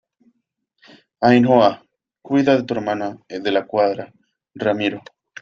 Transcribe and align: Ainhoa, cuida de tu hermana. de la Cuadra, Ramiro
Ainhoa, 1.29 1.67
cuida 2.23 2.57
de 2.57 2.63
tu 2.63 2.73
hermana. 2.73 3.19
de 3.29 3.51
la 3.51 3.67
Cuadra, 3.67 4.11
Ramiro 4.55 5.03